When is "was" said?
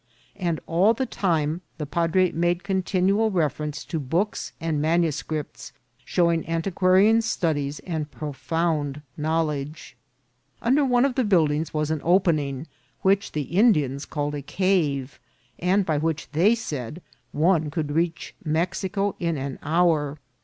11.71-11.91